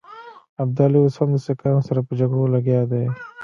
[0.63, 3.05] ابدالي اوس هم د سیکهانو سره په جګړو لګیا دی.